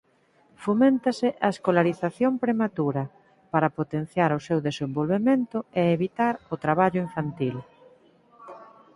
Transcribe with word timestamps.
Foméntase 0.65 1.27
a 1.45 1.47
escolarización 1.55 2.33
prematura 2.43 3.03
para 3.53 3.73
potenciar 3.79 4.31
o 4.33 4.43
seu 4.47 4.59
desenvolvemento 4.67 5.57
e 5.81 5.83
evitar 5.97 6.33
o 6.53 6.55
traballo 6.63 6.99
infantil. 7.07 7.55